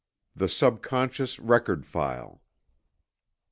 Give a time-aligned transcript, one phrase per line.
[0.35, 2.41] THE SUBCONSCIOUS RECORD FILE.